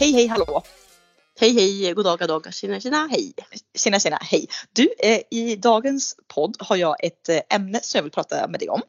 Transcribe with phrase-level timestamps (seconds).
[0.00, 0.62] Hej hej hallå!
[1.40, 3.34] Hej hej, god dag, god dag, tjena tjena, hej.
[3.78, 4.46] Tjena tjena, hej!
[4.72, 8.60] Du, eh, i dagens podd har jag ett eh, ämne som jag vill prata med
[8.60, 8.82] dig om.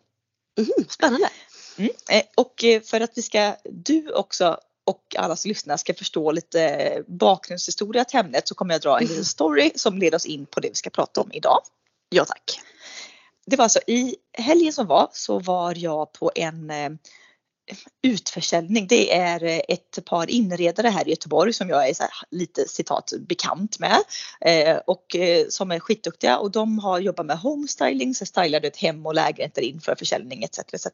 [0.58, 1.30] Mm, spännande.
[1.78, 1.92] Mm.
[2.10, 6.32] Eh, och eh, för att vi ska, du också och alla som lyssnar ska förstå
[6.32, 10.46] lite bakgrundshistoria till ämnet så kommer jag dra en liten story som leder oss in
[10.46, 11.62] på det vi ska prata om idag.
[12.10, 12.60] Ja tack.
[13.46, 16.72] Det var alltså i helgen som var så var jag på en
[18.02, 18.88] utförsäljning.
[18.88, 21.96] Det är eh, ett par inredare här i Göteborg som jag är
[22.32, 23.98] lite citat bekant med
[24.42, 28.78] eh, och eh, som är skitduktiga och de har jobbat med homestyling, så stylar ett
[28.78, 30.60] hem och lägenheter inför försäljning etc.
[30.60, 30.88] etc.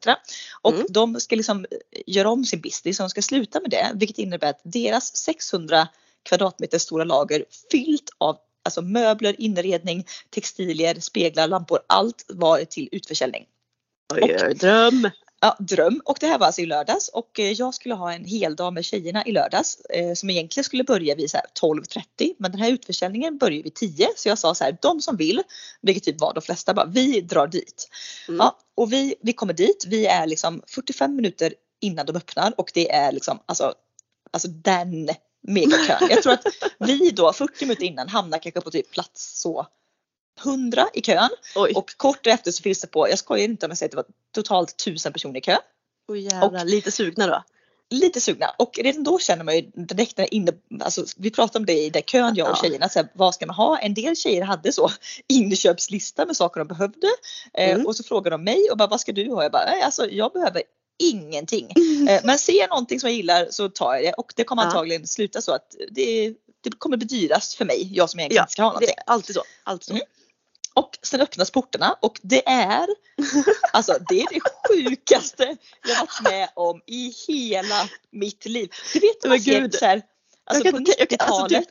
[0.60, 0.86] Och Mm.
[0.90, 1.66] de ska liksom
[2.06, 5.88] göra om sin business och de ska sluta med det vilket innebär att deras 600
[6.22, 13.44] kvadratmeter stora lager fyllt av alltså möbler, inredning, textilier, speglar, lampor, allt var till utförsäljning.
[14.14, 15.10] Oj, oj, dröm.
[15.40, 16.00] Ja, dröm.
[16.04, 18.72] Och det här var alltså i lördags och eh, jag skulle ha en hel dag
[18.72, 22.60] med tjejerna i lördags eh, som egentligen skulle börja vid så här 12.30 men den
[22.60, 25.42] här utförsäljningen börjar vid 10 så jag sa så här de som vill,
[25.80, 27.88] vilket typ var de flesta, bara, vi drar dit.
[28.28, 28.38] Mm.
[28.38, 32.70] Ja, och vi, vi kommer dit, vi är liksom 45 minuter innan de öppnar och
[32.74, 33.74] det är liksom alltså,
[34.30, 35.08] alltså den
[35.40, 36.08] megakön.
[36.10, 36.46] Jag tror att
[36.78, 39.66] vi då 40 minuter innan hamnar kanske på typ plats så
[40.44, 43.70] 100 i kön Oj, och kort efter så finns det på, jag skojar inte om
[43.70, 45.56] jag säger att det var totalt 1000 personer i kö
[46.08, 47.42] oj jävlar, lite sugna då.
[47.90, 51.66] lite sugna och redan då känner man ju direkt när inne, alltså vi pratade om
[51.66, 52.62] det i den kön jag och Ja.
[52.62, 53.78] tjejerna, så här, vad ska man ha?
[53.78, 54.90] En del tjejer hade så
[55.28, 57.06] inköpslista med saker de behövde
[57.54, 57.86] eh, Mm.
[57.86, 59.42] och så frågade de mig och bara vad ska du ha?
[59.42, 60.62] Jag bara, nej alltså jag behöver
[60.98, 61.72] ingenting.
[62.08, 64.62] Eh, men ser jag någonting som jag gillar så tar jag det och det kommer
[64.62, 64.66] Ja.
[64.66, 68.42] antagligen sluta så att det, det kommer bli dyrast för mig, jag som egentligen Ja,
[68.44, 68.94] inte ska ha någonting.
[69.06, 69.42] Alltid så.
[69.64, 69.92] Alltid så.
[69.92, 70.02] Mm.
[70.78, 72.86] Och sen öppnas portarna och det är
[73.72, 75.56] alltså det är det sjukaste
[75.88, 78.70] jag varit med om i hela mitt liv.
[78.92, 80.02] Du vet när man ser så här,
[80.44, 81.68] alltså på kan inte- jag kan- alltså, 90-talet,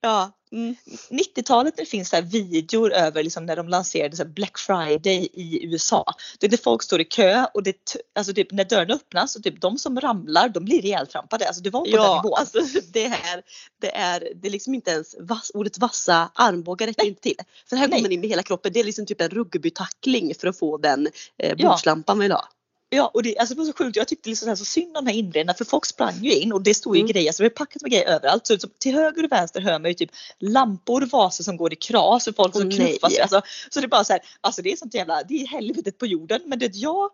[0.00, 0.32] Ja.
[0.52, 0.74] Mm.
[1.10, 5.64] 90-talet när det finns så videor över liksom när de lanserade så Black Friday i
[5.66, 6.14] USA.
[6.38, 9.42] Det är när folk står i kö och det, alltså typ när dörren öppnas och
[9.42, 11.46] typ de som ramlar de blir ihjältrampade.
[11.46, 12.38] Alltså det var på den Ja, nivån.
[12.38, 12.58] alltså
[12.92, 13.42] det här,
[13.80, 17.36] det är, det är liksom inte ens vass, ordet vassa armbågar räcker inte till.
[17.68, 17.98] För här Nej.
[17.98, 20.78] går man in med hela kroppen, det är liksom typ en rugbytackling för att få
[20.78, 21.06] den
[21.38, 21.68] eh, Ja.
[21.68, 22.48] bordslampan man vill ha.
[22.88, 23.96] Ja och det, alltså det var så sjukt.
[23.96, 26.32] Jag tyckte liksom så, här, så synd om de här inredarna för folk sprang ju
[26.32, 27.12] in och det stod ju Mm.
[27.12, 28.46] grejer, så det var packat med grejer överallt.
[28.46, 31.76] Så, så till höger och vänster hör man ju typ lampor, vaser som går i
[31.76, 33.12] kras och folk som Åh, knuffas.
[33.12, 33.20] nej.
[33.20, 35.98] Alltså, så det är bara så här, alltså det är sånt jävla, det är helvetet
[35.98, 36.40] på jorden.
[36.46, 37.10] Men det jag,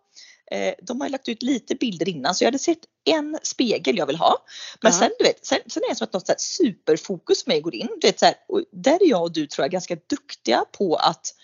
[0.51, 3.99] eh, de har ju lagt ut lite bilder innan så jag hade sett en spegel
[3.99, 4.37] jag vill ha.
[4.81, 4.99] Men Ja.
[4.99, 7.61] sen du vet, sen, sen är det som att något så här superfokus för mig
[7.61, 7.89] går in.
[8.01, 10.95] Du vet, så här, och där är jag och du tror jag ganska duktiga på
[10.97, 11.35] att,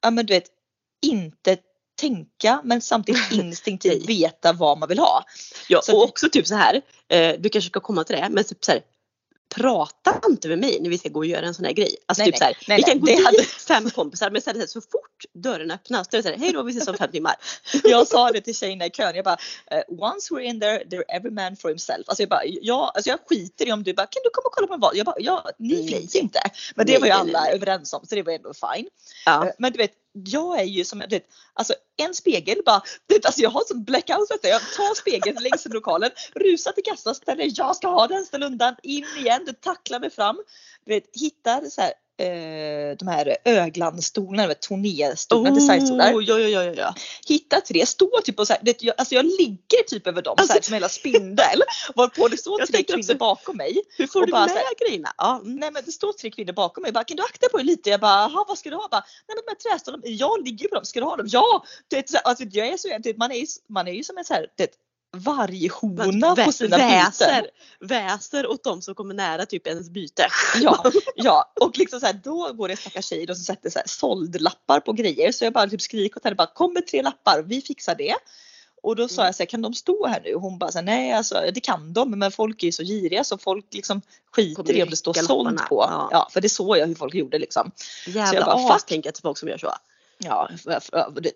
[0.00, 0.46] ja men du vet,
[1.02, 1.56] inte
[1.98, 5.24] tänka men samtidigt instinktivt veta vad man vill ha.
[5.68, 8.28] Ja, Så och att- också typ så här, eh, du kanske ska komma till det,
[8.30, 8.80] men typ så här,
[9.54, 11.96] prata inte med mig när vi ska gå och göra en sån här grej.
[12.06, 14.42] Alltså Nej, typ nej, så här, nej, vi kan gå dit hade- fem kompisar men
[14.42, 16.94] sen så fort dörren öppnas då är det så här, hej då vi ses om
[16.96, 17.34] fem timmar.
[17.84, 19.14] Jag sa det till tjejerna i kön.
[19.16, 19.36] Jag bara
[19.70, 22.02] eh, once we're in there, they're every man for himself.
[22.08, 24.52] Alltså jag bara, ja, alltså jag skiter i om du bara kan du komma och
[24.52, 24.96] kolla på en vad?
[24.96, 25.88] Jag bara, ja, ni Nej.
[25.88, 26.40] finns inte.
[26.74, 28.88] Men det var ju alla överens om så det var ändå fine.
[29.26, 29.46] Ja.
[29.46, 33.26] Eh, Men du vet, jag är ju som, du vet, alltså en spegel bara, vet,
[33.26, 34.48] alltså jag har sån blackout vet du.
[34.48, 38.46] Jag tar spegeln längs med lokalen, rusar till kassan, ställer jag ska ha den, ställer
[38.46, 40.40] undan, in igen, du tacklar mig fram.
[40.84, 46.14] Du vet, hittar så här, eh, de här öglanstolarna, turnéstolar, designstolar.
[46.14, 46.94] Oh, ja, ja, ja, ja, ja.
[47.28, 50.34] hittar tre, står typ och så här, det, jag, alltså jag ligger typ över dem
[50.38, 51.62] så här, Alltså- som hela spindel.
[51.94, 53.76] Varpå det står Jag tre kvinnor också- bakom mig.
[53.96, 55.08] Hur får du bara med här- grejerna?
[55.18, 55.56] Ja, mm.
[55.56, 56.92] Nej men det står tre kvinnor bakom mig.
[56.92, 57.90] Bara, kan du akta på dig lite?
[57.90, 58.88] Jag bara, "Jaha, vad ska du ha?
[58.90, 61.26] Bara, Nej men de här trästolarna, jag ligger på dem, ska du ha dem?
[61.30, 61.64] Ja!
[61.88, 64.46] Det, alltså, jag är så, det, man, är, man är ju som en så här,
[64.56, 64.70] det,
[65.16, 67.88] varghona på sina väser, byten.
[67.88, 70.28] väser åt de som kommer nära typ ens byte.
[70.60, 73.78] Ja, ja, och liksom så här, då går det stackars tjej då som sätter så
[73.78, 75.32] här såldlappar på grejer.
[75.32, 78.14] Så jag bara typ skriker åt henne, bara, kom med tre lappar, vi fixar det.
[78.82, 80.34] Och då sa jag så här, kan de stå här nu?
[80.34, 82.82] Och hon bara så här, nej alltså det kan de men folk är ju så
[82.82, 84.02] giriga så folk liksom
[84.32, 85.66] skiter i om det står lapparna.
[85.68, 85.86] på.
[85.88, 86.08] Ja.
[86.12, 86.28] Ja.
[86.32, 87.70] för det såg jag hur folk gjorde liksom.
[88.06, 89.74] Jävla bara, as tänker jag till folk som gör så.
[90.24, 90.48] Ja,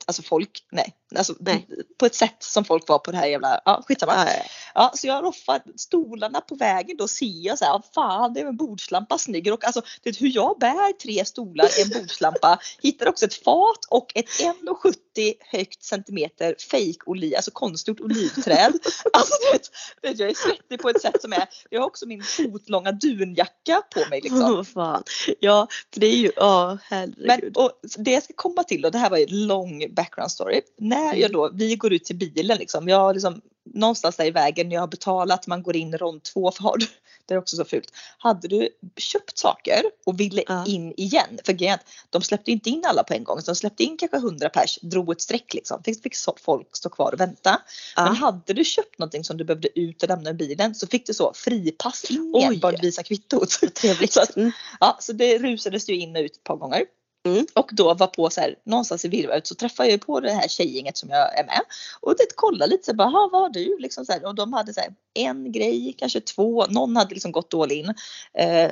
[0.06, 0.94] alltså folk, nej.
[1.16, 1.68] Alltså, Nej.
[1.98, 4.12] På ett sätt som folk var på det här jävla, ja skitsamma.
[4.14, 4.42] Ja, ja,
[4.74, 8.40] Ja, så jag roffar stolarna på vägen då ser jag så här, "Ah, fan det
[8.40, 9.52] är en bordslampa snygg.
[9.52, 13.84] Och alltså det är hur jag bär tre stolar, en bordslampa, hittar också ett fat
[13.90, 14.94] och ett 1,70
[15.40, 18.72] högt centimeter fake oliv, alltså konstgjort olivträd.
[19.12, 19.70] Alltså vet,
[20.02, 23.82] vet, jag är svettig på ett sätt som är, jag har också min fotlånga dunjacka
[23.94, 24.40] på mig liksom.
[24.40, 25.02] Vad fan.
[25.40, 27.56] Ja, för det är ju, ja Men herregud.
[27.56, 30.60] och det jag ska komma till och det här var ju en lång background story.
[30.78, 33.40] När jag då, vi går ut till bilen liksom, jag liksom
[33.74, 36.76] någonstans där i vägen när jag har betalat, man går in rond två för har
[36.76, 36.86] du,
[37.26, 37.92] det är också så fult.
[38.18, 40.64] Hade du köpt saker och ville Ja.
[40.66, 41.78] in igen, för grejen
[42.10, 44.78] de släppte inte in alla på en gång, så de släppte in kanske 100 pers,
[44.82, 46.14] drog ett streck liksom, fick, fick
[46.44, 47.62] folk stå kvar och vänta.
[47.96, 48.04] Ja.
[48.04, 51.06] Men hade du köpt någonting som du behövde ut och lämna i bilen så fick
[51.06, 52.58] du så fripass in igen, Oj.
[52.60, 53.50] bara du visar kvittot.
[53.74, 54.12] Trevligt.
[54.12, 54.50] Så att- Mm.
[54.80, 56.84] Ja, så det rusades ju in och ut ett par gånger.
[57.24, 57.46] Mm.
[57.54, 60.48] Och då var på så här, någonstans i virvaret så träffade jag på det här
[60.48, 61.60] tjejgänget som jag är med.
[62.00, 63.78] Och det kollade lite så bara, vad har du?
[63.78, 67.32] Liksom så här, och de hade så här, en grej, kanske två, någon hade liksom
[67.32, 67.94] gått all in.
[68.38, 68.70] Eh,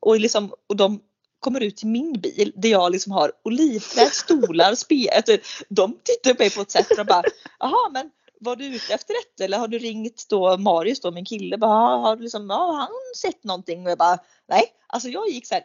[0.00, 1.00] och, liksom, och de
[1.40, 5.08] kommer ut till min bil där jag liksom har olivträd, stolar, spe.
[5.16, 5.36] Alltså,
[5.68, 7.22] de tittar på mig på ett sätt och bara,
[7.58, 8.10] jaha men
[8.40, 11.58] var du ute efter detta eller har du ringt då Marius då min kille?
[11.58, 13.84] Bara, har, du liksom, har han sett någonting?
[13.84, 14.18] Och jag bara,
[14.48, 14.64] nej.
[14.86, 15.64] Alltså jag gick så här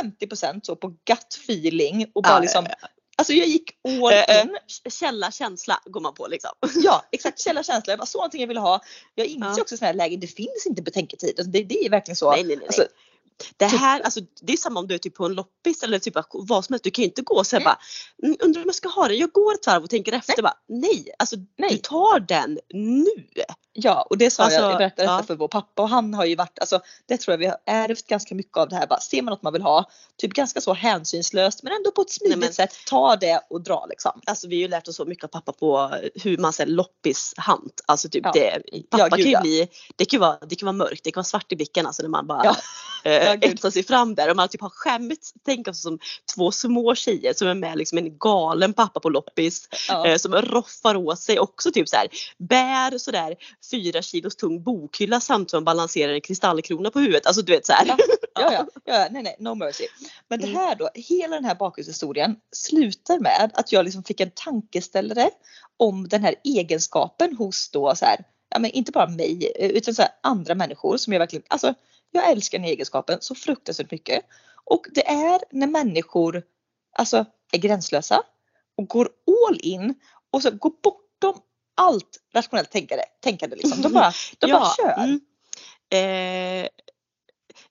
[0.00, 4.40] 250 så på gut feeling och bara Ja, liksom, ja, alltså jag gick all Eh,
[4.42, 4.56] in.
[4.90, 6.50] Källa, känsla går man på liksom.
[6.74, 7.92] Ja exakt, källa känsla.
[7.92, 8.80] Jag bara såg någonting jag ville ha.
[9.14, 9.62] Jag inser Ja.
[9.62, 11.34] också i sådana här lägen, det finns inte betänketid.
[11.38, 12.30] Alltså, det, det är verkligen så.
[12.30, 12.56] Nej, nej.
[12.56, 12.66] nej.
[12.66, 12.86] Alltså,
[13.56, 16.14] det här, alltså, det är samma om du är typ på en loppis eller typ
[16.32, 16.84] vad som helst.
[16.84, 17.64] Du kan ju inte gå och säga Mm.
[17.72, 17.78] bara,
[18.26, 19.18] "Mm, undrar om jag ska ha den.
[19.18, 20.42] Jag går ett varv och tänker efter.
[20.42, 21.70] Bara, nej, alltså Nej.
[21.70, 23.06] du tar den nu.
[23.78, 25.12] Ja och det sa Alltså, jag, jag berättade ja.
[25.16, 27.56] detta för vår pappa och han har ju varit, alltså det tror jag vi har
[27.66, 28.86] ärvt ganska mycket av det här.
[28.86, 29.84] Bara, ser man något man vill ha,
[30.18, 33.60] typ ganska så hänsynslöst men ändå på ett smidigt Nej, men- sätt, ta det och
[33.60, 34.20] dra liksom.
[34.26, 37.80] Alltså vi har ju lärt oss så mycket av pappa på hur man säger loppishant.
[37.86, 38.32] Alltså typ Ja.
[38.34, 39.40] det, pappa Ja, kan gud, ju ja.
[39.40, 41.86] bli, det kan ju vara, det kan vara mörkt, det kan vara svart i blicken
[41.86, 43.10] alltså när man bara Ja.
[43.10, 43.44] eh, Gud.
[43.52, 45.98] etsar sig fram där och man typ har skämts, tänk alltså som
[46.34, 50.06] två små tjejer som är med liksom en galen pappa på loppis Ja.
[50.06, 52.08] eh, som roffar åt sig också typ så här
[52.38, 53.36] bär sådär
[53.70, 57.26] fyra kilos tung bokhylla samtidigt som balanserar en kristallkrona på huvudet.
[57.26, 57.86] Alltså du vet så här.
[57.86, 57.96] Ja.
[58.34, 59.84] Ja, ja, ja, nej, nej, no mercy.
[60.28, 60.56] Men det Mm.
[60.58, 65.30] här då, hela den här bakgrundshistorien slutar med att jag liksom fick en tankeställare
[65.76, 69.94] om den här egenskapen hos då så här, ja men inte bara mig eh, utan
[69.94, 71.74] så här andra människor som jag verkligen, alltså
[72.12, 74.24] jag älskar den egenskapen så fruktansvärt mycket.
[74.64, 76.42] Och det är när människor
[76.92, 78.22] alltså är gränslösa
[78.76, 79.10] och går
[79.48, 79.94] all in
[80.30, 81.42] och så går bortom
[81.74, 83.04] allt rationellt tänkande.
[83.20, 83.82] tänkande liksom.
[83.82, 84.98] De bara, de bara kör.
[84.98, 85.20] mm.
[85.90, 86.68] Eh,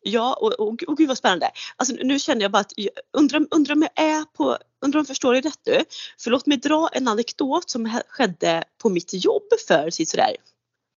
[0.01, 1.51] ja och, och, och gud vad spännande.
[1.75, 2.73] Alltså nu känner jag bara att
[3.13, 5.83] undrar, undrar om jag är på, undrar om jag förstår det rätt nu.
[6.19, 10.35] För låt mig dra en anekdot som skedde på mitt jobb för sådär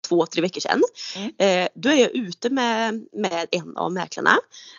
[0.08, 0.82] två, tre veckor sedan.
[1.16, 1.32] Mm.
[1.38, 4.38] Eh, då är jag ute med, med en av mäklarna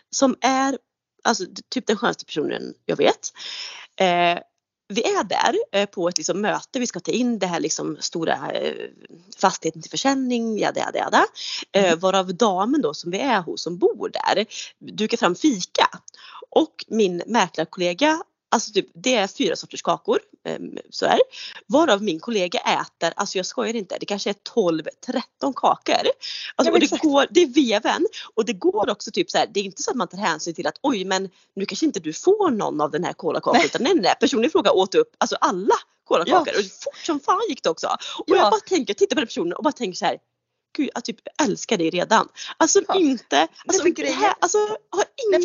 [0.10, 0.78] som är
[1.24, 3.34] alltså, typ den skönaste personen jag vet.
[3.96, 4.40] Eh,
[4.94, 7.98] vi är där eh, på ett liksom, möte, vi ska ta in det här liksom,
[8.00, 8.74] stora eh,
[9.38, 11.26] fastigheten till försäljning, jada jada jada.
[11.72, 14.46] Eh, varav damen då som vi är hos som bor där
[14.80, 15.88] dukar fram fika.
[16.50, 18.22] Och min mäklarkollega,
[18.52, 20.20] alltså typ, det är fyra sorters kakor.
[20.46, 20.60] Eh,
[20.90, 21.20] så är.
[21.68, 24.84] Varav min kollega äter, alltså jag skojar inte, det kanske är 12-13
[25.56, 25.94] kakor.
[25.96, 26.12] Alltså,
[26.58, 29.60] Ja, och det, går, det är veven och det går också typ så här, det
[29.60, 32.14] är inte så att man tar hänsyn till att oj men nu kanske inte du
[32.14, 35.36] får någon av den här kolakakan utan nej, nej, personen i fråga åt upp alltså
[35.42, 37.88] alla kolakakor och fort som fan gick det också.
[38.18, 38.36] Och Ja.
[38.36, 40.18] jag bara tänker, tittar på den personen och bara tänker så här
[40.78, 42.28] Gud jag typ älskar dig redan.
[42.58, 42.96] Alltså Ja.
[42.96, 44.58] inte, alltså, det här, alltså
[44.90, 45.38] har inga,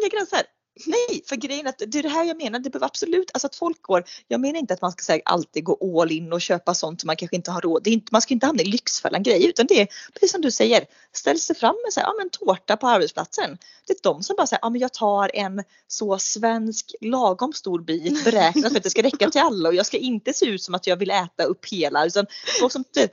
[0.00, 0.42] inga gränser.
[0.86, 2.58] Nej, för grejen är att det är det här jag menar.
[2.58, 4.04] Det behöver absolut, alltså att folk går.
[4.28, 7.06] Jag menar inte att man ska säga, alltid gå all in och köpa sånt som
[7.06, 7.82] man kanske inte har råd.
[7.84, 10.40] Det är inte, man ska inte hamna i lyxfällan grej utan det är precis som
[10.40, 10.84] du säger.
[11.12, 13.58] Ställ sig fram med så här, ja, men tårta på arbetsplatsen.
[13.86, 17.80] Det är de som bara säger, ja men jag tar en så svensk lagom stor
[17.80, 20.62] bit beräknat för att det ska räcka till alla och jag ska inte se ut
[20.62, 22.06] som att jag vill äta upp hela.
[22.06, 22.26] Utan
[22.60, 23.12] folk som, typ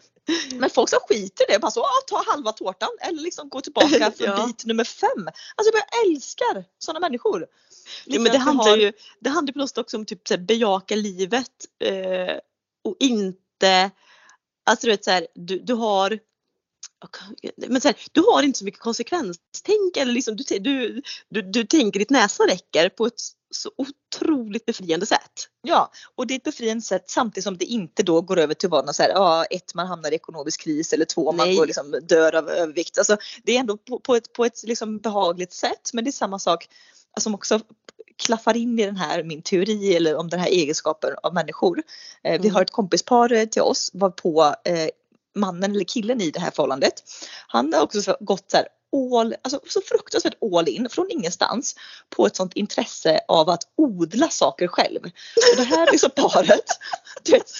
[0.55, 3.62] men folk som skiter i det bara så, ja, ta halva tårtan eller liksom gå
[3.62, 4.46] tillbaka för Ja.
[4.48, 5.27] bit nummer fem.
[5.55, 7.48] Alltså jag älskar sådana människor.
[8.05, 10.34] Ja, men det handlar har- ju det handlar på något sätt också om typ så
[10.34, 12.36] här, bejaka livet eh,
[12.84, 13.91] och inte,
[14.65, 16.20] alltså du vet så här, du, du har
[17.67, 21.63] men så här, du har inte så mycket konsekvenstänk eller liksom, du, du, du, du
[21.63, 23.19] tänker ditt näsa räcker på ett
[23.51, 25.47] så otroligt befriande sätt.
[25.62, 28.69] Ja, och det är ett befriande sätt samtidigt som det inte då går över till
[28.69, 31.57] något så här, ja, ett man hamnar i ekonomisk kris eller två man Nej.
[31.57, 32.97] går liksom dör av övervikt.
[32.97, 36.12] Alltså, det är ändå på, på ett, på ett liksom behagligt sätt men det är
[36.12, 36.67] samma sak
[37.13, 37.59] alltså, som också
[38.17, 41.83] klaffar in i den här min teori eller om den här egenskapen av människor.
[42.24, 42.55] Eh, vi Mm.
[42.55, 44.89] har ett kompispar eh, till oss var på eh,
[45.35, 47.03] mannen eller killen i det här förhållandet.
[47.47, 51.75] Han har också gått så här all, alltså så fruktansvärt all in från ingenstans
[52.09, 54.99] på ett sånt intresse av att odla saker själv.
[55.51, 56.65] Och det här liksom paret,
[57.23, 57.51] du vet,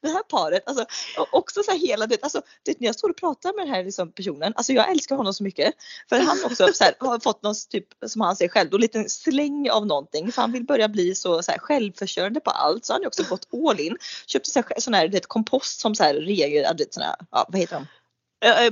[0.00, 0.86] det här paret, alltså
[1.18, 3.74] och också så här hela det, alltså det, när jag står och pratar med den
[3.74, 5.74] här liksom personen, alltså jag älskar honom så mycket.
[6.08, 9.08] För han också så här, har fått någon typ, som han säger själv, då liten
[9.08, 10.32] släng av någonting.
[10.32, 12.84] För han vill börja bli så, så här, självförsörjande på allt.
[12.84, 13.96] Så han har också gått all in.
[14.26, 17.46] Köpte så här, sån här det, kompost som så här regel, det, sån här, ja,
[17.48, 17.86] vad heter de?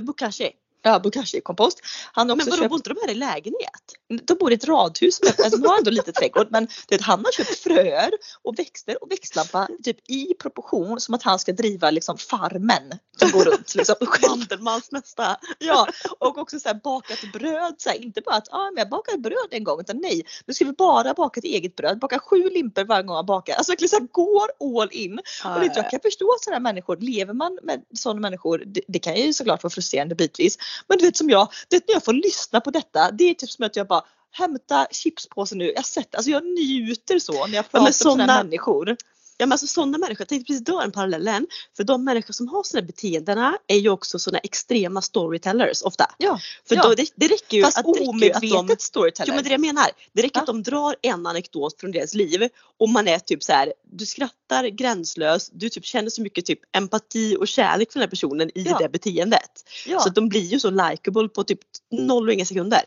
[0.05, 0.51] Bokashi.
[0.81, 1.79] Ja, bokashi-kompost.
[2.13, 4.01] Han har också Men vadå, köpt, bor inte de här i lägenhet?
[4.23, 6.47] de bor i ett radhus, men alltså, de har ändå lite trädgård.
[6.49, 8.11] Men det, han har köpt fröer
[8.41, 13.31] och växter och växtlampa typ i proportion som att han ska driva liksom farmen som
[13.31, 13.75] går runt.
[13.75, 13.95] Liksom.
[14.27, 15.37] Mandelmans nästa.
[15.59, 15.87] Ja,
[16.19, 17.75] och också så här, bakat bröd.
[17.77, 20.53] Så här, inte bara att ah, men jag bakade bröd en gång utan nej, nu
[20.53, 21.99] ska vi bara baka ett eget bröd.
[21.99, 23.55] Baka sju limper varje gång jag bakar.
[23.55, 25.19] Alltså verkligen så här, går all in.
[25.45, 26.97] Och det, jag kan förstå sådana människor.
[26.97, 30.57] Lever man med sådana människor, det, det kan ju såklart vara frustrerande bitvis.
[30.87, 33.49] Men du vet som jag, det, när jag får lyssna på detta, det är typ
[33.49, 35.71] som att jag bara hämta chipspåsen nu.
[35.75, 38.97] Jag, sett, alltså jag njuter så när jag pratar med sådana människor.
[39.41, 41.47] Ja men alltså sådana människor, jag tänkte precis dra den parallellen.
[41.77, 46.05] För de människor som har sådana beteendena är ju också sådana extrema storytellers ofta.
[46.17, 46.83] Ja, För ja.
[46.83, 49.27] då, det, det räcker ju fast att, ju att omedvetet de storyteller.
[49.31, 49.85] Jo men det är det jag menar.
[50.13, 50.41] Det räcker Ja.
[50.41, 54.05] att de drar en anekdot från deras liv och man är typ så här, du
[54.05, 58.49] skrattar gränslöst, du typ känner så mycket typ empati och kärlek för den här personen
[58.49, 58.77] i Ja.
[58.77, 59.63] det beteendet.
[59.87, 59.99] ja.
[59.99, 61.59] Så de blir ju så likable på typ
[61.91, 62.81] noll och inga sekunder.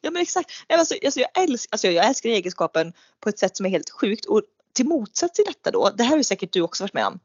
[0.00, 0.50] Ja men exakt.
[0.68, 3.90] Nej, Alltså, alltså, jag, älskar, alltså, jag älskar egenskapen på ett sätt som är helt
[3.90, 4.24] sjukt.
[4.24, 7.20] Och till motsats till detta då, det här har säkert du också varit med om.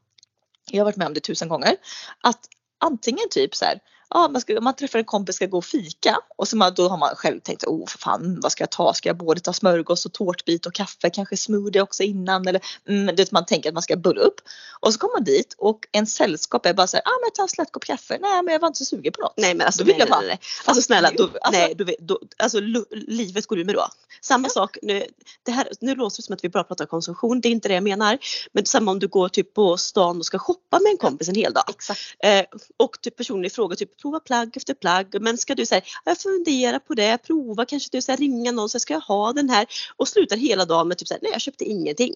[0.70, 1.76] Jag har varit med om det tusen gånger.
[2.20, 2.48] Att
[2.78, 6.18] antingen typ så här, ja, man, ska, man träffar en kompis ska gå och fika
[6.36, 8.94] och så man, då har man själv tänkt oh för fan vad ska jag ta?
[8.94, 13.16] Ska jag både ta smörgås och tårtbit och kaffe, kanske smoothie också innan eller mm,
[13.16, 14.40] det man tänker att man ska bulla upp.
[14.80, 17.34] Och så kommer man dit och en sällskap är bara så här, ah, men jag
[17.34, 18.18] tar en kopp kaffe.
[18.20, 19.34] Nej men jag var inte så sugen på något.
[19.36, 20.40] Nej men alltså, Då vill nej, bara, nej, nej.
[20.64, 22.60] alltså snälla, då, Alltså- nej, vet, då, alltså
[22.90, 23.88] livet går ur med då.
[24.20, 25.04] Samma sak, nu,
[25.42, 27.74] det här, nu låter det som att vi bara pratar konsumtion, det är inte det
[27.74, 28.18] jag menar.
[28.52, 31.34] Men samma om du går typ på stan och ska shoppa med en kompis en
[31.34, 31.64] hel dag.
[31.68, 32.00] Exakt.
[32.18, 32.44] Eh,
[32.76, 35.22] och typ personen i fråga typ prova plagg efter plagg.
[35.22, 38.80] Men ska du säga jag funderar på det, prova kanske du ska ringa någon så
[38.80, 39.66] ska jag ha den här.
[39.96, 42.14] Och slutar hela dagen med typ såhär, nej jag köpte ingenting.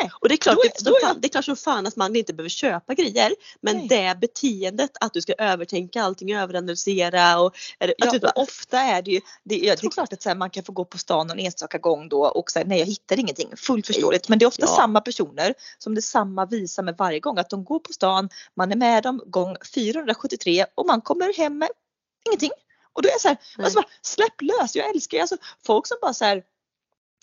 [0.00, 0.10] Nej.
[0.20, 1.96] Och det är klart, Då det, då är- fan, det är klart som fan att
[1.96, 3.32] man inte behöver köpa grejer.
[3.60, 3.88] Men Nej.
[3.88, 9.02] det beteendet att du ska övertänka allting, överanalysera och eller, Ja, bara, och ofta är
[9.02, 11.26] det ju, det, ja, det är klart att här, man kan få gå på stan
[11.26, 13.56] någon enstaka gång då och säga nej jag hittar ingenting.
[13.56, 14.28] Fullt förståeligt.
[14.28, 14.76] Men det är ofta Ja.
[14.76, 17.38] samma personer som det samma visar med varje gång.
[17.38, 21.58] Att de går på stan, man är med dem gång 473 och man kommer hem
[21.58, 21.68] med
[22.26, 22.50] ingenting.
[22.92, 25.86] Och då är jag så här, alltså bara, släpp lös, jag älskar ju alltså, folk
[25.86, 26.42] som bara så här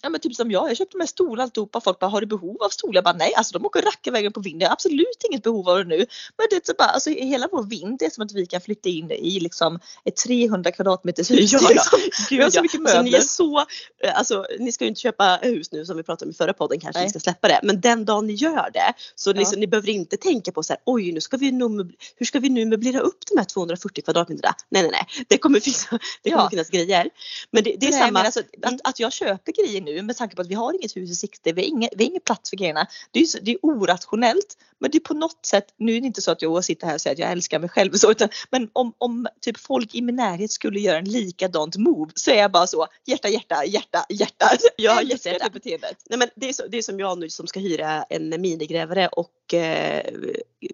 [0.02, 1.82] Ja men typ som jag, jag köpte med stolar alltihopa.
[1.82, 2.94] Folk bara, har du behov av stolar?
[2.98, 4.62] Jag bara, nej alltså de åker rackarvägen på vind.
[4.62, 5.98] Jag har absolut inget behov av det nu.
[6.38, 8.90] Men det är så bara, alltså hela vår vind är som att vi kan flytta
[8.90, 11.54] in i liksom ett 300 kvadratmeters hus.
[11.62, 12.00] Ja, är liksom,
[12.30, 12.62] Gud, har så ja.
[12.62, 13.18] mycket Alltså, ni möbler.
[13.18, 13.58] är så,
[14.04, 16.54] eh, alltså, ni ska ju inte köpa hus nu som vi pratade om i förra
[16.54, 17.06] podden kanske Nej.
[17.06, 17.60] ni ska släppa det.
[17.64, 19.34] Men den dagen ni gör det så Ja.
[19.34, 22.40] liksom, ni behöver inte tänka på så här, oj nu ska vi möb- hur ska
[22.40, 24.54] vi nu möblera upp de här 240 kvadratmeterna?
[24.70, 25.88] Nej nej nej, det kommer, finnas,
[26.24, 26.50] det kommer Ja.
[26.50, 27.10] finnas grejer.
[27.52, 28.76] Men det, det är Nej, samma, alltså, Mm.
[28.76, 31.16] att, att jag köper grejer nu med tanke på att vi har inget hus i
[31.16, 32.88] sikte, vi har ingen, vi har ingen plats för grejerna.
[33.12, 36.22] Det är, det är orationellt men det är på något sätt, nu är det inte
[36.22, 38.70] så att jag sitter här och säger att jag älskar mig själv så, utan, men
[38.74, 42.52] om, om typ folk i min närhet skulle göra en likadant move så är jag
[42.52, 44.50] bara så hjärta, hjärta, hjärta, hjärta.
[44.76, 45.46] Ja, Jag älskar hjärta.
[45.46, 45.98] det beteendet.
[46.10, 49.08] Nej, men det, är så, det är som jag nu som ska hyra en minigrävare
[49.08, 50.06] och eh,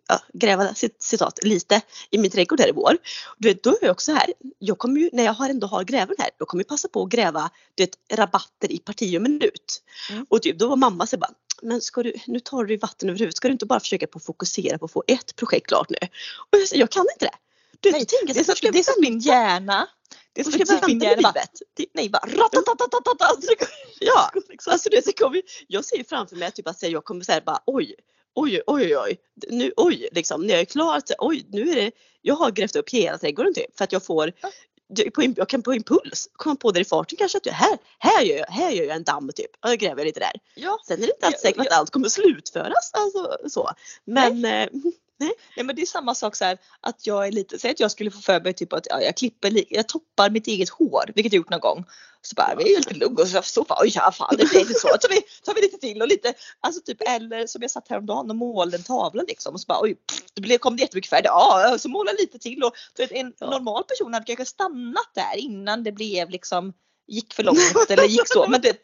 [0.08, 2.98] ja, gräva cit- citat lite i min trädgård här i vår.
[3.38, 4.34] Du vet, då är jag också här.
[4.60, 7.04] Jag kommer ju, när jag har ändå har grävaren här, då kommer jag passa på
[7.04, 9.84] att gräva du vet, rabatter i parti och minut.
[10.10, 10.26] Mm.
[10.30, 11.32] Och typ, då var mamma så bara
[11.62, 14.20] men ska du, nu tar du vatten över huvudet, ska du inte bara försöka på
[14.20, 15.98] fokusera på att få ett projekt klart nu?
[16.52, 17.38] Och jag, jag kan inte det.
[17.80, 19.02] Du Nej, jag Det är så så, det är så vänta?
[19.02, 19.88] min hjärna,
[20.34, 21.46] det är så att min hjärna med bara,
[21.94, 23.26] nej bara ratatatatata.
[24.00, 24.32] Ja,
[24.68, 27.42] alltså det, det kommer, jag ser ju framför mig typ att säga, jag kommer säga
[27.46, 27.96] bara oj,
[28.36, 29.18] oj, oj, oj,
[29.50, 31.92] nu, oj, liksom när jag är klar, så, oj, nu är det,
[32.22, 34.34] jag har grävt upp hela trädgården typ för att jag får.
[34.96, 37.54] Jag, på, im- jag kan på impuls komma på det i farten kanske att jag,
[37.54, 40.32] här, här gör jag, här gör jag en damm typ, och jag gräver lite där.
[40.56, 43.70] Ja, Sen är det inte Ja, säkert att allt kommer slutföras, alltså så.
[44.06, 44.68] Men eh,
[45.56, 47.92] Nej men det är samma sak så här att jag är lite, säg att jag
[47.92, 51.04] skulle få för mig typ att ja, jag klipper, li- jag toppar mitt eget hår,
[51.16, 51.86] vilket jag gjort någon gång.
[52.22, 54.60] Så bara, vi är lite lugg och så, så bara, oj ja fan det blir
[54.60, 54.88] inte så.
[55.02, 58.30] Så vi, tar vi lite till och lite, alltså typ eller som jag satt häromdagen
[58.30, 61.10] och målade en tavla liksom och så bara oj, pff, det blev, kom det jättemycket
[61.10, 61.22] färg.
[61.26, 65.84] Ja, så måla lite till och vet, en normal person hade kanske stannat där innan
[65.84, 66.74] det blev liksom
[67.08, 68.82] gick för långt eller gick så men det,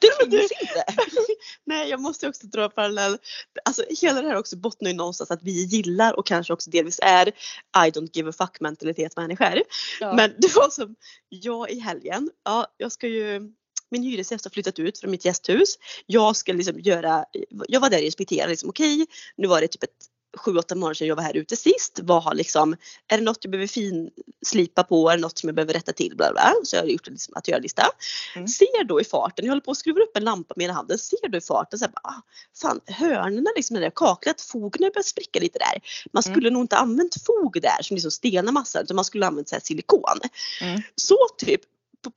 [0.00, 0.84] det finns inte.
[1.66, 3.18] Nej, jag måste också dra parallell.
[3.64, 7.00] Alltså hela det här också bottnar ju någonstans att vi gillar och kanske också delvis
[7.02, 9.62] är I don't give a fuck mentalitet människor.
[10.00, 10.14] Ja.
[10.14, 10.94] Men det var som
[11.28, 12.30] jag i helgen.
[12.44, 13.52] Ja, jag ska ju
[13.90, 15.78] min hyresgäst har flyttat ut från mitt gästhus.
[16.06, 17.24] Jag ska liksom göra,
[17.68, 19.06] jag var där och inspekterade liksom okej,
[19.36, 19.90] nu var det typ ett
[20.36, 22.00] sju, åtta månader sedan jag var här ute sist.
[22.02, 22.76] Vad har liksom,
[23.08, 25.10] är det något jag behöver finslipa på?
[25.10, 26.16] Är det något som jag behöver rätta till?
[26.16, 26.54] Bla bla.
[26.64, 27.82] Så jag har gjort en liksom, att göra-lista.
[28.36, 28.48] Mm.
[28.48, 30.98] Ser då i farten, jag håller på att skruva upp en lampa med ena handen.
[30.98, 32.20] Ser då i farten så här, ah,
[32.60, 35.80] fan hörnorna liksom, det där kaklet, fogen har börjat spricka lite där.
[36.12, 36.34] Man Mm.
[36.34, 39.54] skulle nog inte använt fog där som liksom stelnar massa utan man skulle använt så
[39.54, 40.18] här silikon.
[40.60, 40.82] Mm.
[40.94, 41.60] Så typ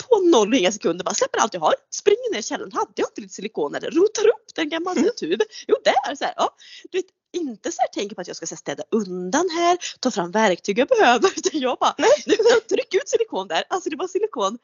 [0.09, 2.91] på, noll och inga sekunder bara släpper allt jag har, springer ner i källaren, hade
[2.95, 5.09] jag inte lite silikon eller rotar upp den gamla Mm.
[5.19, 5.41] tub.
[5.67, 6.49] Jo där så här, ja.
[6.91, 7.05] Du vet,
[7.37, 10.87] inte så här tänker på att jag ska städa undan här, ta fram verktyg jag
[10.87, 12.09] behöver utan jag bara Nej.
[12.25, 14.57] nu, jag trycker ut silikon där, alltså det var silikon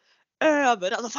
[0.43, 1.15] överallt.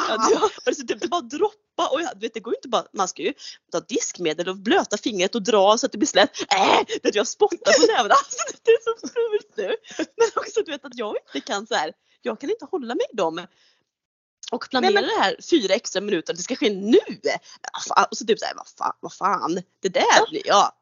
[0.65, 3.23] Alltså, det, det, det bara droppa och jag, vet, det går inte bara, man ska
[3.23, 3.33] ju
[3.73, 6.41] ta diskmedel och blöta fingret och dra så att det blir slätt.
[6.53, 8.11] Äh, det, jag spottar på näven.
[8.25, 9.77] Alltså, det är så fult nu.
[10.17, 11.93] Men också du vet att jag inte kan så här,
[12.23, 13.47] jag kan inte hålla mig i dem
[14.53, 16.99] och planera Nej, men- det här fyra extra minuter, det ska ske nu.
[17.89, 18.07] Fan.
[18.11, 20.73] Och så typ såhär, vad fan, vad fan, det där blir jag.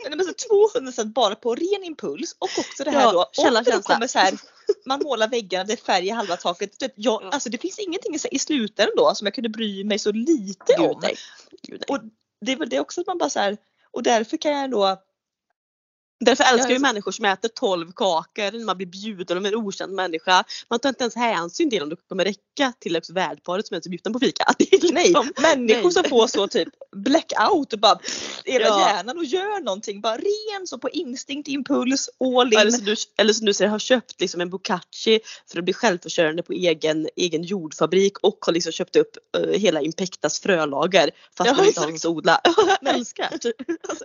[0.00, 0.32] Nej, men så
[0.72, 3.48] 200 cent bara på ren impuls och också det här Ja, då.
[3.48, 4.34] Om det då kommer så här,
[4.86, 6.82] man målar väggarna, det är färg i halva taket.
[6.82, 7.30] Vet, Jag, Ja.
[7.32, 10.74] alltså det finns ingenting i- i slutändan då som jag kunde bry mig så lite
[10.78, 10.98] Gud, om.
[11.02, 11.16] nej.
[11.62, 11.96] Gud, nej.
[11.98, 12.04] Och
[12.40, 13.56] det är väl det också att man bara så här,
[13.90, 15.02] och därför kan jag då
[16.20, 20.44] Därför älskar jag- människor som äter 12 kakor man blir bjuden av en okänd människa.
[20.70, 23.88] Man tar inte ens hänsyn till om det kommer räcka till också värdparet som är
[23.88, 24.44] bjudna på fika.
[24.58, 25.92] Det är Nej, liksom- människor nej.
[25.92, 27.98] som får så typ blackout och bara
[28.44, 28.80] era Ja.
[28.88, 30.00] hjärnan och gör någonting.
[30.00, 32.58] Bara ren så på instinkt, impuls, all in.
[32.58, 35.20] Eller som du, eller som du säger, har köpt liksom en bokachi
[35.50, 39.80] för att bli självförsörjande på egen, egen jordfabrik och har liksom köpt upp eh, hela
[39.80, 42.40] Impectas frölager fast Ja, man inte har något att odla.
[42.80, 42.94] Nej.
[42.94, 43.28] älskar.
[43.88, 44.04] Alltså,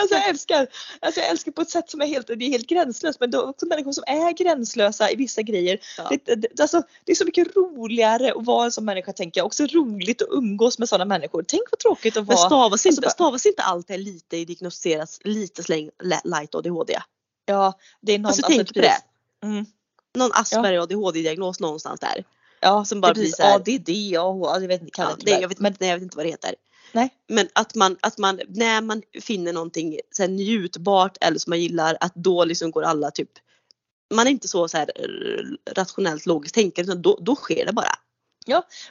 [0.00, 0.66] Alltså jag älskar,
[1.00, 3.36] alltså jag älskar på ett sätt som är helt, det är helt gränslöst men det
[3.36, 5.78] är också människor som är gränslösa i vissa grejer.
[5.98, 6.10] Ja.
[6.24, 9.46] Det, det, alltså, det är så mycket roligare att vara en sån människa tänker jag.
[9.46, 11.44] Också roligt att umgås med sådana människor.
[11.48, 12.46] Tänk vad tråkigt att Men vara.
[12.48, 15.90] stavas inte, bara- stavas inte allt det lite diagnostiseras lite släng
[16.24, 16.98] light ADHD?
[17.46, 18.92] Ja, det är någon, Alltså, tänk på det.
[19.44, 19.66] Mm.
[20.14, 22.24] Någon Asperger ADHD-diagnos någonstans där.
[22.60, 25.06] Ja, Som bara det är blir precis så här- ADD, ja, jag vet inte, kan
[25.10, 26.54] Ja, det, jag, vet, men nej, jag vet inte vad det heter.
[26.92, 27.10] Nej.
[27.28, 31.60] Men att man, att man när man finner någonting så här, njutbart eller som man
[31.60, 33.30] gillar att då liksom går alla typ
[34.12, 34.90] man är inte så, så här,
[35.76, 37.94] rationellt logiskt tänkande utan då, då sker det bara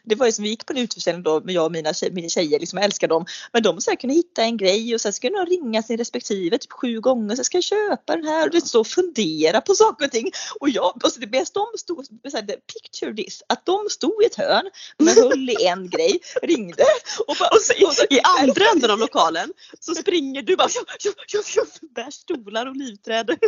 [0.04, 2.12] det var ju som vi gick på en utförsäljning då med jag och mina, tjej,
[2.12, 3.26] mina tjejer, liksom, älskar dem.
[3.54, 6.58] Men de så här, kunde hitta en grej och sen ska de ringa sin respektive
[6.58, 7.36] typ sju gånger.
[7.36, 10.32] Så ska jag köpa den här och det står och fundera på saker och ting.
[10.60, 14.24] Och jag, och så det bästa de stod, så här, picture this, att de stod
[14.24, 16.86] i ett hörn men höll i en grej, ringde
[17.28, 20.70] och, bara, Och så, och så, i, andra änden av lokalen så springer du bara
[20.70, 23.30] tjoff, tjoff, tjoff, bär stolar och livträd.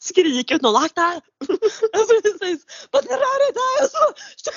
[0.00, 1.02] Skriker åt någon akta!
[1.92, 2.88] Alltså, precis.
[2.90, 3.88] Bara, det där är där!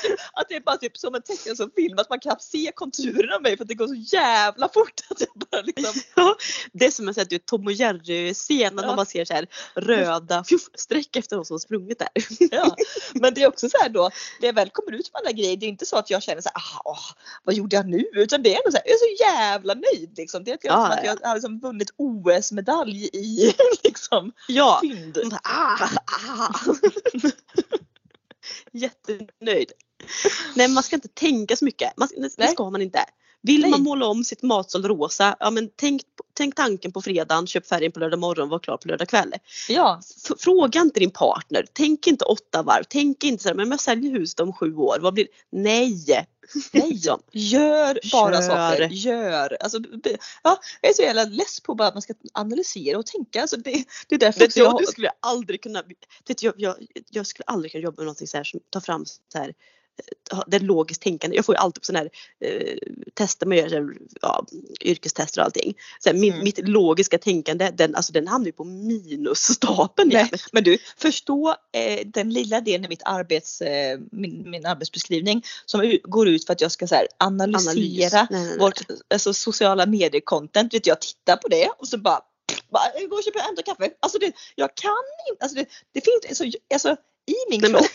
[0.34, 3.36] Att det är bara typ som en tecknad som film att man knappt ser konturerna
[3.36, 6.36] av mig för att det går så jävla fort att jag bara liksom Ja,
[6.74, 8.88] det är som en sån här, Tom och Jerry-scen när Ja.
[8.88, 12.10] man bara ser så här röda fjuff, streck efter någon som har sprungit där.
[12.52, 12.76] Ja,
[13.14, 14.10] men det är också så här då,
[14.42, 16.50] det väl kommer ut med alla grejer, det är inte så att jag känner så
[16.54, 17.00] här, ah, åh,
[17.44, 18.06] vad gjorde jag nu?
[18.14, 20.44] Utan det är ändå så här, jag är så jävla nöjd liksom.
[20.44, 21.16] Det är att jag, Ja, som att ja.
[21.22, 23.54] jag har liksom vunnit OS-medalj i
[23.84, 25.18] liksom Ja, fynd.
[25.44, 25.88] Ah,
[26.28, 26.50] ah.
[28.72, 29.72] Jättenöjd.
[30.56, 31.98] Nej man ska inte tänka så mycket.
[31.98, 33.06] Man, det, det ska man inte.
[33.42, 33.72] Vill Nej.
[33.72, 36.02] man måla om sitt matsal rosa, ja men tänk,
[36.34, 39.34] tänk tanken på fredagen, köp färgen på lördag morgon, var klar på lördag kväll.
[39.70, 43.70] Ja, F- fråga inte din partner, tänk inte åtta varv, tänk inte så här, men
[43.72, 46.28] jag säljer huset om sju år, vad blir Nej!
[46.72, 47.22] nej, Liksom.
[47.32, 48.42] gör bara Kör.
[48.42, 48.90] saker.
[48.92, 49.58] Gör.
[49.60, 49.80] Alltså,
[50.44, 53.42] ja, jag är så jävla less på bara att man ska analysera och tänka.
[53.42, 55.84] Alltså, det, det är därför jag, jag, skulle aldrig kunna,
[56.28, 56.76] vet jag, jag,
[57.10, 59.54] jag skulle aldrig kunna jobba med någonting så här som tar fram så här
[60.48, 61.36] det logiskt tänkande.
[61.36, 62.10] Jag får ju alltid på sådana här
[62.50, 62.78] eh,
[63.14, 64.46] tester man gör, så här, ja,
[64.82, 65.74] yrkestester och allting.
[66.00, 66.44] Så här, min, Mm.
[66.44, 70.12] Mitt logiska tänkande, den, alltså, den hamnar ju på minusstapeln.
[70.12, 70.30] Igen.
[70.52, 75.98] men du, förstå eh, den lilla delen i mitt arbets, eh, min, min arbetsbeskrivning som
[76.04, 77.68] går ut för att jag ska så här, Analys.
[77.68, 78.60] analysera Nej, nej, nej.
[78.60, 78.82] vårt
[79.14, 80.74] alltså, sociala medier content.
[80.74, 82.22] Vet, jag tittar på det och så bara,
[82.70, 83.92] bara jag går och köper en kaffe.
[84.00, 84.92] Alltså det, jag kan
[85.32, 86.96] inte, alltså det, det finns alltså, alltså
[87.28, 87.92] i min Nej, men- kropp,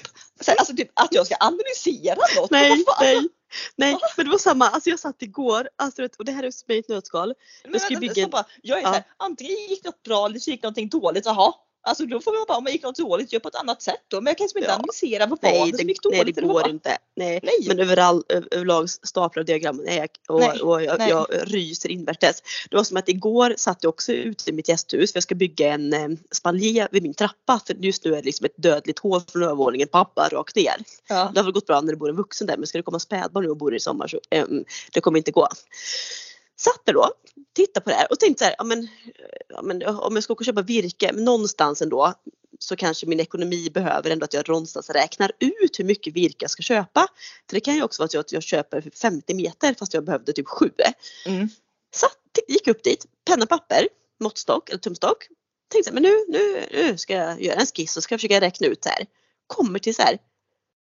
[0.46, 2.50] här, alltså typ, att jag ska analysera något.
[2.50, 3.28] Nej, nej.
[3.76, 4.68] Nej, men det var samma.
[4.68, 7.34] Alltså jag satt igår, alltså, och det här är mig i ett nötskal.
[7.64, 8.88] Men Jag ska vänta, bygga en- bara, jag är Ja.
[8.88, 11.26] så här, antingen gick något bra eller så gick någonting dåligt.
[11.26, 11.52] Jaha.
[11.82, 14.00] Alltså då får man bara, om det gick något dåligt, gör på ett annat sätt
[14.08, 14.20] då.
[14.20, 14.74] Men jag kan liksom inte Ja.
[14.74, 16.34] analysera vad var Nej, det det, som gick nej, dåligt.
[16.34, 16.98] det eller vad går var- inte.
[17.16, 17.40] Nej.
[17.42, 17.64] Nej.
[17.68, 21.08] Men överall, överlag staplar diagrammen nej, och, Nej, och jag, nej.
[21.10, 22.42] jag ryser invärtes.
[22.70, 25.34] Det var som att igår satt jag också ute i mitt gästhus för jag ska
[25.34, 28.98] bygga en eh, spaljer vid min trappa för just nu är det liksom ett dödligt
[28.98, 30.76] hål från övervåningen, pappa rakt ner.
[31.08, 31.30] Ja.
[31.34, 32.98] Det har väl gått bra när det bor en vuxen där men ska det komma
[32.98, 35.48] spädbarn nu och bor i sommar så em, det kommer inte gå.
[36.60, 37.10] Satt där då,
[37.52, 38.88] tittade på det här och tänkte så här, ja men,
[39.48, 42.14] ja men om jag ska åka och köpa virke, någonstans ändå
[42.58, 46.50] så kanske min ekonomi behöver ändå att jag någonstans räknar ut hur mycket virke jag
[46.50, 47.08] ska köpa.
[47.48, 50.32] För det kan ju också vara så att jag köper 50 meter fast jag behövde
[50.32, 50.70] typ 7.
[51.26, 51.48] Mm.
[51.94, 52.18] Satt,
[52.48, 53.88] gick upp dit, penna och papper,
[54.20, 55.28] måttstock eller tumstock.
[55.68, 58.66] Tänkte men nu, nu, nu ska jag göra en skiss och ska jag försöka räkna
[58.66, 59.06] ut så här.
[59.46, 60.18] Kommer till så här.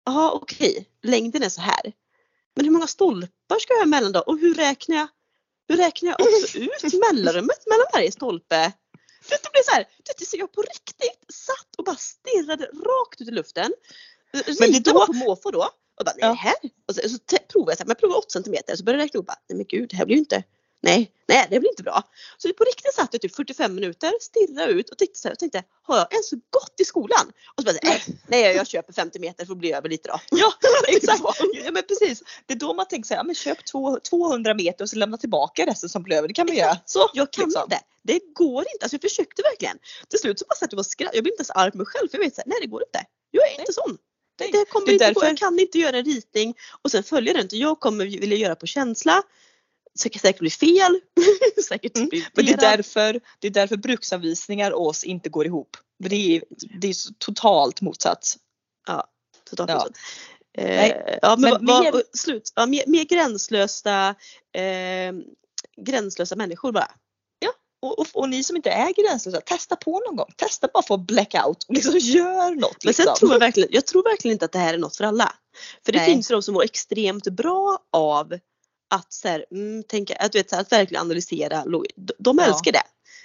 [0.05, 1.93] Ja okej, längden är så här.
[2.55, 4.21] Men hur många stolpar ska jag ha emellan då?
[4.21, 5.09] Och hur räknar jag?
[5.73, 8.73] Hur räknar jag också ut mellanrummet mellan varje stolpe?
[9.29, 9.87] Det blir så här,
[10.19, 13.73] det så jag på riktigt satt och bara stirrade rakt ut i luften.
[14.33, 15.69] Men det då på måfå då.
[15.99, 16.55] Och bara, nej, här.
[16.89, 19.07] Och så, så provade jag, så här, men jag provade 8 cm så började jag
[19.07, 19.29] räkna upp.
[19.49, 20.43] Nej men gud, det här blir ju inte,
[20.83, 22.03] nej, nej det blir inte bra.
[22.39, 25.39] Så på riktigt satt jag typ 45 minuter, stirrade ut och tittade så här, och
[25.39, 27.33] tänkte, har jag ens gått i skolan?
[27.55, 30.21] Och så bara, nej, nej jag köper 50 meter för att bli över lite då.
[30.31, 30.53] Ja
[30.89, 31.23] exakt,
[31.65, 32.23] ja, men precis.
[32.47, 33.59] Det är då man tänker så här, men köp
[34.03, 36.29] 200 meter och så lämna tillbaka resten som blir över.
[36.29, 36.79] Det kan man göra.
[36.85, 37.63] Så, jag kan liksom.
[37.63, 37.81] inte.
[38.03, 38.85] Det går inte.
[38.85, 39.79] Alltså jag försökte verkligen.
[40.09, 41.17] Till slut så bara satt jag och skrattade.
[41.17, 42.83] Jag blev inte ens arg på mig själv för jag vet såhär, nej det går
[42.83, 43.05] inte.
[43.31, 43.99] Jag är inte sån.
[44.39, 45.21] Det, det kommer det inte därför...
[45.21, 45.27] gå.
[45.27, 47.49] Jag kan inte göra en ritning och sen följa den.
[47.51, 49.23] Jag kommer vilja göra på känsla.
[50.01, 51.01] Kan säkert bli fel.
[51.69, 52.11] säkert mm.
[52.35, 55.77] Men det är, därför, det är därför bruksanvisningar och oss inte går ihop.
[55.99, 56.45] Det är,
[56.81, 58.37] det är totalt motsatt.
[58.87, 59.07] Ja,
[59.51, 59.77] totalt ja.
[59.77, 59.97] motsatt.
[60.59, 60.87] Eh,
[61.23, 62.53] ja, men, men vad, mer, slut.
[62.55, 64.15] Ja, mer, mer gränslösa,
[64.55, 65.13] eh,
[65.77, 66.91] gränslösa människor bara.
[67.83, 70.33] Och, och, och, ni som inte är gränslösa, testa på någon gång.
[70.37, 72.85] Testa bara få blackout och liksom gör något.
[72.85, 73.15] Men sen liksom.
[73.15, 75.33] tror jag verkligen, jag tror verkligen inte att det här är något för alla.
[75.85, 76.07] För det Nej.
[76.07, 78.39] finns de som mår extremt bra av
[78.93, 81.65] att, så här, mm, tänka, att, vet, att verkligen analysera.
[82.19, 82.81] De älskar ja.
[82.81, 82.83] det.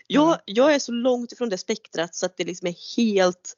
[0.07, 0.39] Jag, mm.
[0.45, 3.55] jag är så långt ifrån det spektrat så att det liksom är helt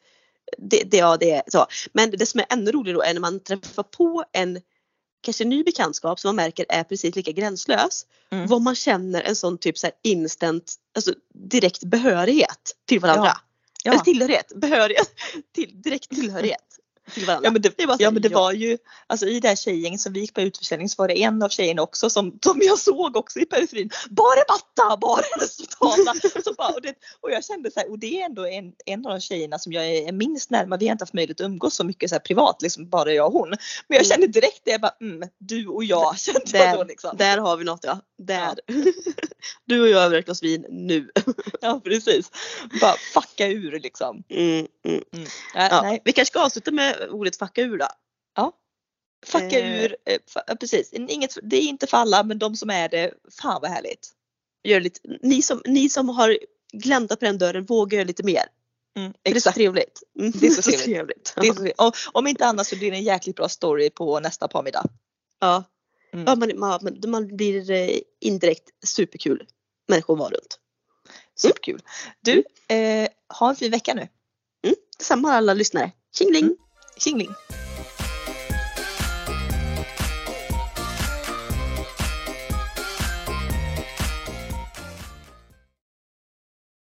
[0.57, 1.65] det, det, ja, det är så.
[1.93, 4.61] Men det som är ännu roligare då är när man träffar på en
[5.21, 8.05] kanske ny bekantskap som man märker är precis lika gränslös.
[8.31, 8.47] Mm.
[8.47, 13.25] Vad man känner en sån typ så här instant, alltså direkt behörighet till varandra.
[13.25, 13.39] Ja.
[13.83, 13.91] Ja.
[13.91, 15.09] Eller tillhörighet, behörighet,
[15.55, 17.47] till, direkt tillhörighet till varandra.
[17.47, 20.13] Ja men det, var, ja, men det var ju, alltså i det här tjejgänget som
[20.13, 23.17] vi gick på utförsäljning så var det en av tjejerna också som, som jag såg
[23.17, 23.89] också i periferin.
[24.09, 26.41] Bara matta, bara resultata.
[26.43, 29.05] så bara, och, det, och jag kände så här, och det är ändå en, en
[29.05, 30.79] av de tjejerna som jag är minst närmare.
[30.79, 33.27] Vi har inte haft möjlighet att umgås så mycket så här privat, liksom bara jag
[33.27, 33.49] och hon.
[33.49, 34.09] Men jag mm.
[34.09, 37.17] kände direkt det, jag bara, mm, du och jag kände där, jag då liksom.
[37.17, 37.99] Där har vi något ja.
[38.17, 38.59] Där.
[38.65, 38.73] Ja.
[39.65, 41.09] du och jag över ett glas vin nu.
[41.61, 42.31] ja precis.
[42.81, 44.23] Bara fucka ur liksom.
[44.29, 45.03] Mm, mm.
[45.13, 45.27] mm.
[45.53, 46.01] Ja, nej.
[46.05, 47.87] Vi kanske ska avsluta med ordet fucka ur då.
[48.35, 48.51] Ja.
[49.25, 49.83] Fucka eh.
[49.83, 50.93] ur, eh, precis.
[50.93, 54.13] Inget, det är inte för alla men de som är det, fan vad härligt.
[54.63, 56.37] Gör lite, ni, som, ni som har
[56.73, 58.43] gläntat på den dörren, våga göra lite mer.
[58.97, 60.03] Mm, det är så trevligt.
[60.19, 60.31] Mm.
[60.35, 61.33] Det är så trevligt.
[61.35, 61.81] Det är så trevligt.
[61.81, 64.85] Och, om inte annat så blir det en jäkligt bra story på nästa parmiddag.
[65.39, 65.63] Ja.
[66.13, 66.25] Mm.
[66.25, 69.47] ja man, man, man blir eh, indirekt superkul
[69.87, 70.59] människor att vara runt.
[71.35, 71.81] Superkul.
[72.21, 73.03] Du, mm.
[73.03, 73.09] eh,
[73.39, 74.07] ha en fin vecka nu.
[74.63, 74.75] Mm.
[74.97, 75.91] Detsamma alla lyssnare.
[76.99, 77.29] 性灵。